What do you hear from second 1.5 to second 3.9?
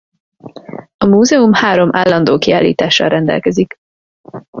három állandó kiállítással rendelkezik.